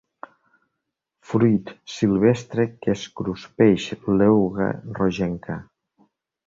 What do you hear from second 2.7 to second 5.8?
que es cruspeix l'euga rogenca.